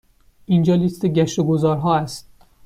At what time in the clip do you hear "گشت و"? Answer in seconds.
1.05-1.43